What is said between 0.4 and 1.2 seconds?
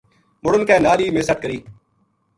مُڑن کے نال ہی